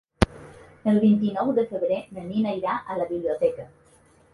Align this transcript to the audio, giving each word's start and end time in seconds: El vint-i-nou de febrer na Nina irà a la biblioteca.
El 0.93 0.97
vint-i-nou 1.03 1.53
de 1.61 1.67
febrer 1.75 2.01
na 2.17 2.27
Nina 2.33 2.59
irà 2.65 2.79
a 2.95 3.01
la 3.05 3.11
biblioteca. 3.15 3.73